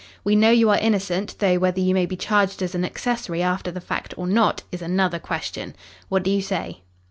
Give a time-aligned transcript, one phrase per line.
[0.23, 3.69] We know you are innocent though whether you may be charged as an accessory after
[3.69, 5.75] the fact or not is another question.
[6.09, 6.81] What do you say?"